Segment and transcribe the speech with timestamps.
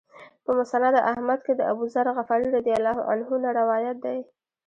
[0.45, 4.19] په مسند احمد کې د أبوذر غفاري رضی الله عنه نه روایت دی.